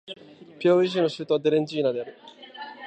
[0.57, 2.17] ピアウイ州の州都はテレジーナである